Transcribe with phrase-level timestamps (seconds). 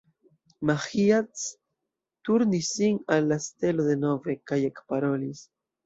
[0.69, 1.43] Maĥiac
[2.29, 5.51] turnis sin al la stelo denove, kaj ekparolis.